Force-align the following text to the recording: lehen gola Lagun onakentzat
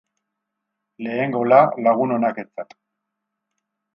lehen 1.07 1.35
gola 1.35 1.59
Lagun 1.87 2.15
onakentzat 2.17 2.75